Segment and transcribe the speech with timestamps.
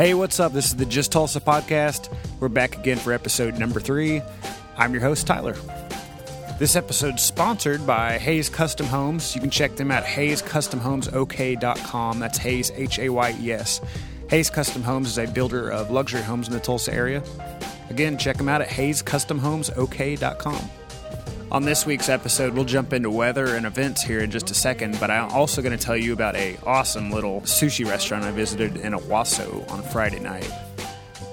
[0.00, 0.54] Hey, what's up?
[0.54, 2.10] This is the Just Tulsa podcast.
[2.40, 4.22] We're back again for episode number three.
[4.78, 5.54] I'm your host, Tyler.
[6.58, 9.34] This episode's sponsored by Hayes Custom Homes.
[9.34, 12.18] You can check them out at hayescustomhomesok.com.
[12.18, 13.82] That's Hayes, H A Y E S.
[14.30, 17.22] Hayes Custom Homes is a builder of luxury homes in the Tulsa area.
[17.90, 20.70] Again, check them out at hayescustomhomesok.com.
[21.52, 25.00] On this week's episode, we'll jump into weather and events here in just a second,
[25.00, 28.76] but I'm also going to tell you about a awesome little sushi restaurant I visited
[28.76, 30.48] in Owasso on Friday night.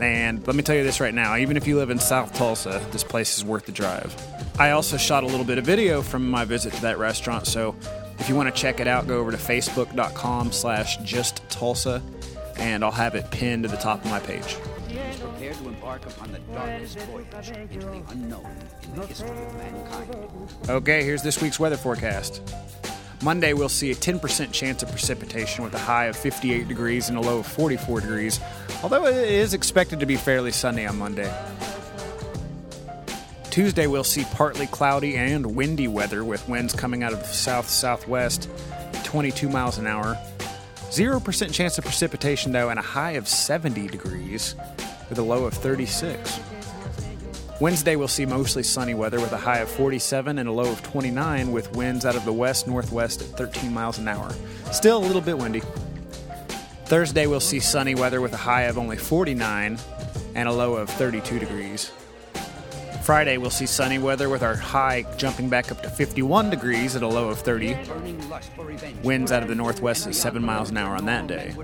[0.00, 2.80] And let me tell you this right now, even if you live in South Tulsa,
[2.92, 4.14] this place is worth the drive.
[4.56, 7.74] I also shot a little bit of video from my visit to that restaurant, so
[8.20, 12.00] if you want to check it out, go over to facebook.com slash just Tulsa,
[12.56, 14.56] and I'll have it pinned to the top of my page
[15.44, 20.70] prepared to embark upon the darkest voyage into the unknown in the history of mankind.
[20.70, 22.40] Okay, here's this week's weather forecast.
[23.22, 27.18] Monday, we'll see a 10% chance of precipitation with a high of 58 degrees and
[27.18, 28.40] a low of 44 degrees,
[28.82, 31.32] although it is expected to be fairly sunny on Monday.
[33.50, 37.68] Tuesday, we'll see partly cloudy and windy weather with winds coming out of the south
[37.68, 38.48] southwest,
[39.04, 40.18] 22 miles an hour.
[40.90, 44.54] 0% chance of precipitation, though, and a high of 70 degrees
[45.14, 46.40] with a low of 36.
[47.60, 50.82] Wednesday, we'll see mostly sunny weather with a high of 47 and a low of
[50.82, 54.34] 29, with winds out of the west northwest at 13 miles an hour.
[54.72, 55.62] Still a little bit windy.
[56.86, 59.78] Thursday, we'll see sunny weather with a high of only 49
[60.34, 61.92] and a low of 32 degrees.
[63.04, 67.04] Friday, we'll see sunny weather with our high jumping back up to 51 degrees at
[67.04, 67.76] a low of 30.
[69.04, 71.54] Winds out of the northwest at 7 miles an hour on that day.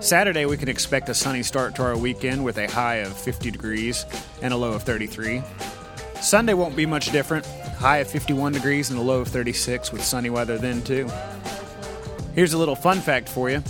[0.00, 3.50] Saturday, we can expect a sunny start to our weekend with a high of 50
[3.50, 4.06] degrees
[4.40, 5.42] and a low of 33.
[6.22, 7.44] Sunday won't be much different.
[7.78, 11.06] High of 51 degrees and a low of 36 with sunny weather then, too.
[12.34, 13.62] Here's a little fun fact for you.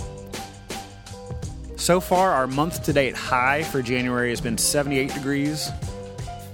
[1.75, 5.69] So far, our month to date high for January has been 78 degrees,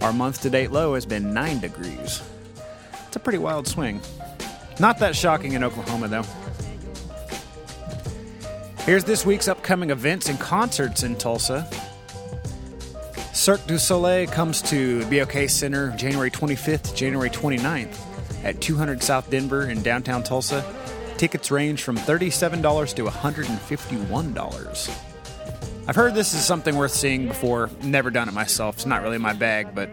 [0.02, 2.23] our month to date low has been 9 degrees.
[3.05, 4.02] It's a pretty wild swing.
[4.80, 6.26] Not that shocking in Oklahoma, though.
[8.87, 11.67] Here's this week's upcoming events and concerts in Tulsa.
[13.33, 17.98] Cirque du Soleil comes to the BOK Center January 25th, January 29th
[18.45, 20.64] at 200 South Denver in downtown Tulsa.
[21.17, 25.02] Tickets range from $37 to $151.
[25.86, 27.69] I've heard this is something worth seeing before.
[27.83, 28.77] Never done it myself.
[28.77, 29.89] It's not really my bag, but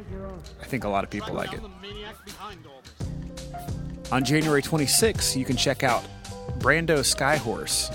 [0.63, 1.59] I think a lot of people like it.
[4.13, 6.05] On January 26th, you can check out
[6.61, 7.91] Brando Skyhorse,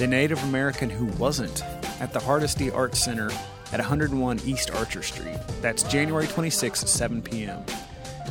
[0.00, 1.62] the Native American who wasn't,
[2.00, 3.30] at the Hardesty Arts Center
[3.70, 5.36] at 101 East Archer Street.
[5.60, 7.62] That's January 26th at 7 p.m.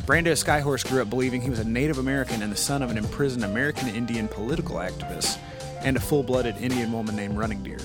[0.00, 2.98] Brando Skyhorse grew up believing he was a Native American and the son of an
[2.98, 5.38] imprisoned American Indian political activist
[5.82, 7.78] and a full blooded Indian woman named Running Deer.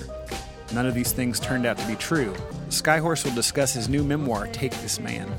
[0.74, 2.34] None of these things turned out to be true.
[2.70, 5.32] Skyhorse will discuss his new memoir, Take This Man.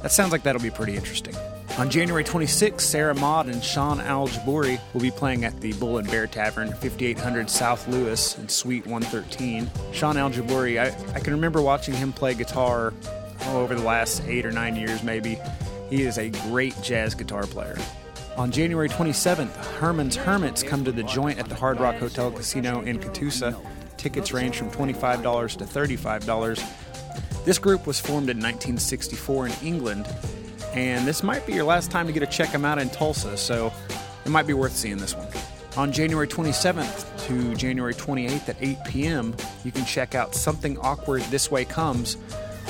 [0.00, 1.34] That sounds like that'll be pretty interesting.
[1.78, 5.96] On January 26th, Sarah Maud and Sean Al Jabouri will be playing at the Bull
[5.96, 9.70] and Bear Tavern, 5800 South Lewis in Suite 113.
[9.90, 12.92] Sean Al Jabouri, I, I can remember watching him play guitar
[13.46, 15.38] oh, over the last eight or nine years, maybe.
[15.88, 17.78] He is a great jazz guitar player.
[18.36, 22.82] On January 27th, Herman's Hermits come to the joint at the Hard Rock Hotel Casino
[22.82, 23.58] in Catoosa.
[23.96, 27.44] Tickets range from $25 to $35.
[27.46, 30.06] This group was formed in 1964 in England,
[30.74, 33.36] and this might be your last time to get to check them out in Tulsa,
[33.36, 33.72] so
[34.24, 35.28] it might be worth seeing this one.
[35.76, 39.34] On January 27th to January 28th at 8 p.m.,
[39.64, 42.14] you can check out Something Awkward This Way Comes,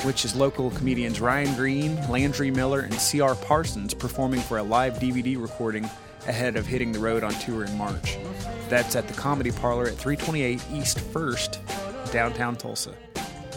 [0.03, 3.35] which is local comedians Ryan Green, Landry Miller, and C.R.
[3.35, 5.89] Parsons performing for a live DVD recording
[6.27, 8.17] ahead of hitting the road on tour in March.
[8.69, 12.95] That's at the Comedy Parlor at 328 East 1st, downtown Tulsa.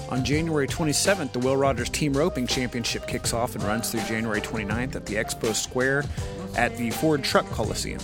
[0.08, 4.40] On January 27th, the Will Rogers Team Roping Championship kicks off and runs through January
[4.40, 6.04] 29th at the Expo Square
[6.56, 8.00] at the Ford Truck Coliseum.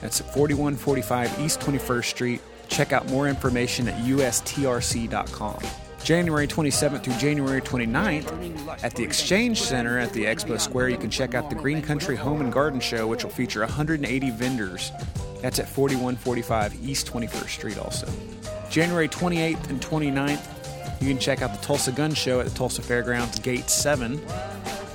[0.00, 2.40] That's at 4145 East 21st Street.
[2.68, 5.58] Check out more information at ustrc.com.
[6.04, 11.10] January 27th through January 29th at the Exchange Center at the Expo Square, you can
[11.10, 14.92] check out the Green Country Home and Garden Show, which will feature 180 vendors.
[15.40, 18.08] That's at 4145 East 21st Street, also.
[18.70, 20.57] January 28th and 29th,
[21.00, 24.20] you can check out the Tulsa Gun Show at the Tulsa Fairgrounds, Gate 7.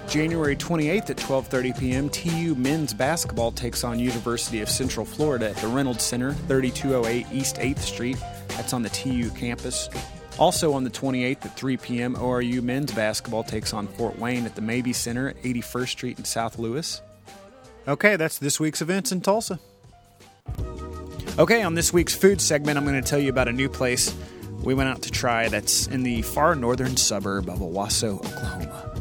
[0.07, 5.55] January 28th at 12:30 p.m., TU men's basketball takes on University of Central Florida at
[5.57, 8.17] the Reynolds Center, 3208 East 8th Street.
[8.49, 9.89] That's on the TU campus.
[10.37, 14.55] Also on the 28th at 3 p.m., ORU men's basketball takes on Fort Wayne at
[14.55, 17.01] the Mabee Center at 81st Street in South Lewis.
[17.87, 19.59] Okay, that's this week's events in Tulsa.
[21.39, 24.15] Okay, on this week's food segment, I'm going to tell you about a new place
[24.63, 28.99] we went out to try that's in the far northern suburb of Owasso, Oklahoma.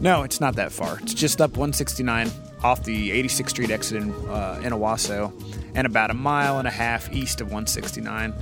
[0.00, 0.98] No, it's not that far.
[1.00, 2.30] It's just up 169
[2.62, 5.32] off the 86th Street exit in, uh, in Owasso
[5.74, 8.34] and about a mile and a half east of 169.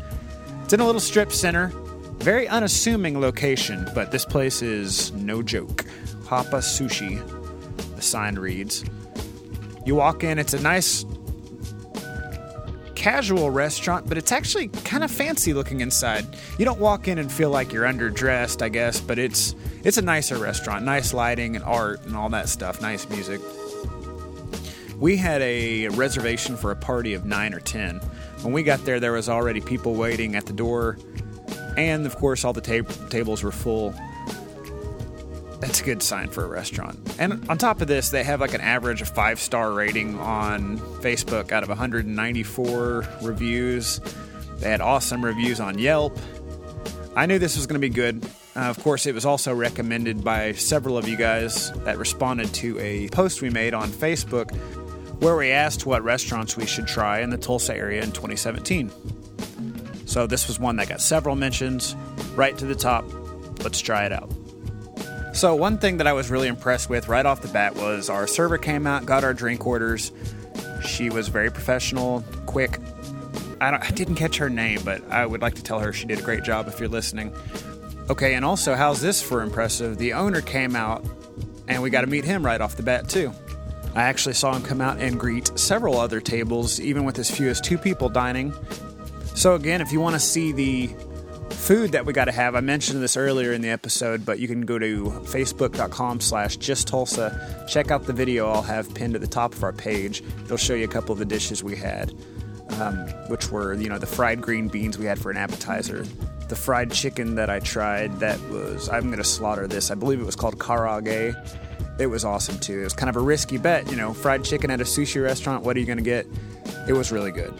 [0.64, 1.68] It's in a little strip center.
[2.18, 5.84] Very unassuming location, but this place is no joke.
[6.24, 7.20] Hapa Sushi,
[7.96, 8.84] the sign reads.
[9.84, 11.04] You walk in, it's a nice
[13.02, 16.24] casual restaurant, but it's actually kind of fancy looking inside.
[16.56, 20.02] You don't walk in and feel like you're underdressed, I guess, but it's it's a
[20.02, 23.40] nicer restaurant, nice lighting and art and all that stuff, nice music.
[25.00, 27.98] We had a reservation for a party of 9 or 10.
[28.42, 30.96] When we got there there was already people waiting at the door
[31.76, 33.92] and of course all the tab- tables were full
[35.62, 36.98] that's a good sign for a restaurant.
[37.20, 40.76] And on top of this, they have like an average of five star rating on
[41.02, 44.00] Facebook out of 194 reviews.
[44.58, 46.18] They had awesome reviews on Yelp.
[47.14, 48.24] I knew this was going to be good.
[48.56, 52.76] Uh, of course, it was also recommended by several of you guys that responded to
[52.80, 54.52] a post we made on Facebook
[55.22, 58.90] where we asked what restaurants we should try in the Tulsa area in 2017.
[60.06, 61.94] So this was one that got several mentions,
[62.34, 63.04] right to the top.
[63.62, 64.28] Let's try it out.
[65.32, 68.26] So, one thing that I was really impressed with right off the bat was our
[68.26, 70.12] server came out, got our drink orders.
[70.86, 72.78] She was very professional, quick.
[73.60, 76.18] I, I, didn't catch her name, but I would like to tell her she did
[76.18, 77.34] a great job if you're listening.
[78.10, 79.96] Okay, and also, how's this for impressive?
[79.96, 81.04] The owner came out,
[81.66, 83.32] and we got to meet him right off the bat, too.
[83.94, 87.48] I actually saw him come out and greet several other tables, even with as few
[87.48, 88.52] as two people dining.
[89.34, 90.90] So, again, if you want to see the
[91.62, 92.56] food that we got to have.
[92.56, 96.88] I mentioned this earlier in the episode, but you can go to facebook.com slash just
[96.88, 97.66] Tulsa.
[97.68, 100.24] Check out the video I'll have pinned at the top of our page.
[100.44, 102.12] It'll show you a couple of the dishes we had,
[102.80, 102.96] um,
[103.28, 106.04] which were, you know, the fried green beans we had for an appetizer.
[106.48, 109.92] The fried chicken that I tried that was, I'm going to slaughter this.
[109.92, 111.36] I believe it was called karaage.
[112.00, 112.80] It was awesome too.
[112.80, 115.62] It was kind of a risky bet, you know, fried chicken at a sushi restaurant.
[115.62, 116.26] What are you going to get?
[116.88, 117.54] It was really good.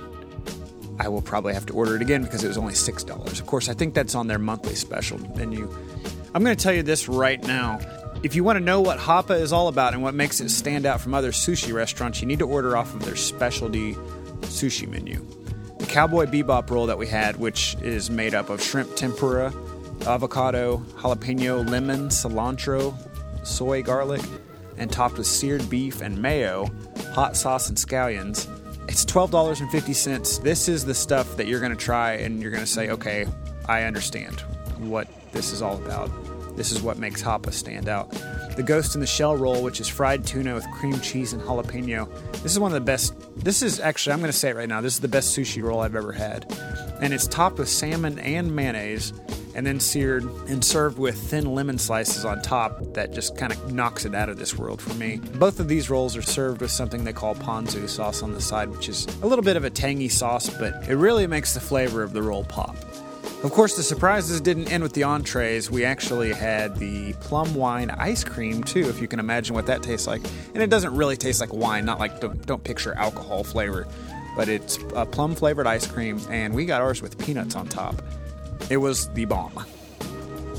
[0.99, 3.41] I will probably have to order it again because it was only $6.
[3.41, 5.73] Of course, I think that's on their monthly special menu.
[6.35, 7.81] I'm going to tell you this right now.
[8.23, 10.87] If you want to know what Hapa is all about and what makes it stand
[10.87, 13.94] out from other sushi restaurants, you need to order off of their specialty
[14.43, 15.27] sushi menu.
[15.79, 19.53] The Cowboy Bebop roll that we had, which is made up of shrimp tempura,
[20.06, 22.94] avocado, jalapeno, lemon, cilantro,
[23.44, 24.23] soy, garlic,
[24.77, 26.71] and topped with seared beef and mayo,
[27.12, 28.47] hot sauce, and scallions
[28.93, 30.43] it's $12.50.
[30.43, 33.27] This is the stuff that you're going to try and you're going to say, okay,
[33.67, 34.41] I understand
[34.77, 36.11] what this is all about.
[36.59, 38.11] This is what makes Hapa stand out.
[38.55, 42.06] The Ghost in the Shell roll, which is fried tuna with cream cheese and jalapeno.
[42.43, 43.15] This is one of the best.
[43.35, 45.62] This is actually, I'm going to say it right now, this is the best sushi
[45.62, 46.55] roll I've ever had.
[47.00, 49.15] And it's topped with salmon and mayonnaise
[49.55, 53.73] and then seared and served with thin lemon slices on top that just kind of
[53.73, 55.17] knocks it out of this world for me.
[55.35, 58.69] Both of these rolls are served with something they call ponzu sauce on the side,
[58.69, 62.03] which is a little bit of a tangy sauce, but it really makes the flavor
[62.03, 62.77] of the roll pop.
[63.43, 65.69] Of course, the surprises didn't end with the entrees.
[65.69, 69.83] We actually had the plum wine ice cream too, if you can imagine what that
[69.83, 70.23] tastes like.
[70.55, 73.89] And it doesn't really taste like wine, not like don't, don't picture alcohol flavor,
[74.37, 77.67] but it's uh, a plum flavored ice cream, and we got ours with peanuts on
[77.67, 78.01] top.
[78.70, 79.64] It was the bomb.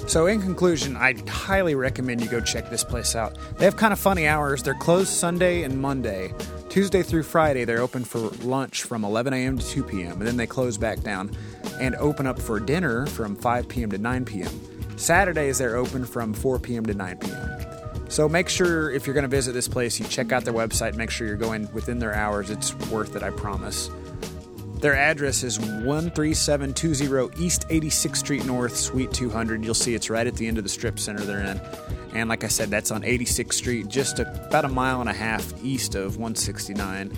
[0.06, 3.38] So, in conclusion, I highly recommend you go check this place out.
[3.58, 4.62] They have kind of funny hours.
[4.62, 6.34] They're closed Sunday and Monday.
[6.68, 9.58] Tuesday through Friday, they're open for lunch from 11 a.m.
[9.58, 11.32] to 2 p.m., and then they close back down
[11.80, 13.92] and open up for dinner from 5 p.m.
[13.92, 14.98] to 9 p.m.
[14.98, 16.86] Saturdays, they're open from 4 p.m.
[16.86, 18.10] to 9 p.m.
[18.10, 20.96] So make sure if you're going to visit this place, you check out their website,
[20.96, 22.50] make sure you're going within their hours.
[22.50, 23.90] It's worth it, I promise.
[24.84, 29.64] Their address is 13720 East 86th Street North, Suite 200.
[29.64, 31.62] You'll see it's right at the end of the strip center they're in.
[32.14, 35.14] And like I said, that's on 86th Street, just a, about a mile and a
[35.14, 37.18] half east of 169.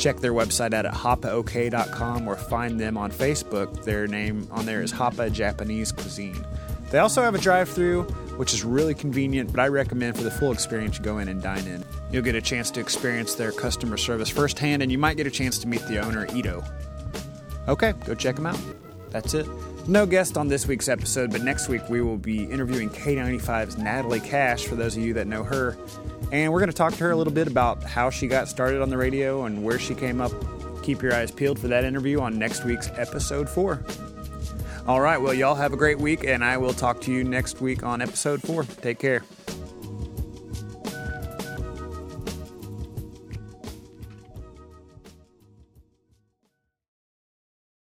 [0.00, 3.84] Check their website out at hapaok.com or find them on Facebook.
[3.84, 6.44] Their name on there is Hapa Japanese Cuisine.
[6.90, 8.02] They also have a drive through,
[8.36, 11.40] which is really convenient, but I recommend for the full experience you go in and
[11.40, 11.84] dine in.
[12.10, 15.30] You'll get a chance to experience their customer service firsthand, and you might get a
[15.30, 16.64] chance to meet the owner, Ito.
[17.68, 18.58] Okay, go check them out.
[19.10, 19.46] That's it.
[19.88, 24.20] No guest on this week's episode, but next week we will be interviewing K95's Natalie
[24.20, 25.76] Cash, for those of you that know her.
[26.32, 28.82] And we're going to talk to her a little bit about how she got started
[28.82, 30.32] on the radio and where she came up.
[30.82, 33.82] Keep your eyes peeled for that interview on next week's episode four.
[34.86, 37.60] All right, well, y'all have a great week, and I will talk to you next
[37.60, 38.64] week on episode four.
[38.64, 39.24] Take care.